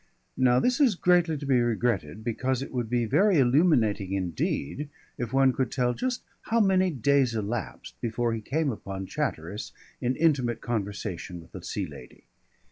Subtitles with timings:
[0.35, 4.89] Now this is greatly to be regretted, because it would be very illuminating indeed
[5.19, 10.15] if one could tell just how many days elapsed before he came upon Chatteris in
[10.15, 12.23] intimate conversation with the Sea Lady.